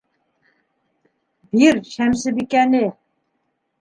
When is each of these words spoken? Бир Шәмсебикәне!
Бир 1.59 1.81
Шәмсебикәне! 1.93 2.85